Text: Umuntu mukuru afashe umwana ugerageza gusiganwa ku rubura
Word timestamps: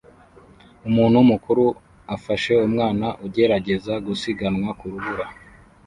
Umuntu 0.87 1.17
mukuru 1.31 1.65
afashe 2.15 2.53
umwana 2.67 3.07
ugerageza 3.25 3.93
gusiganwa 4.05 4.69
ku 4.79 4.85
rubura 4.91 5.25